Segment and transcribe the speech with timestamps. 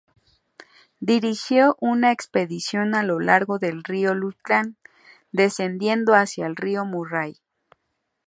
[0.99, 4.75] Dirigió una expedición a lo largo del río Lachlan,
[5.31, 7.35] descendiendo hasta el río Murray.